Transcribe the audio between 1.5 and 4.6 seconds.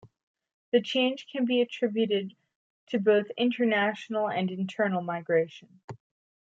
attributed to both international and